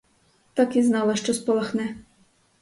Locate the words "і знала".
0.75-1.15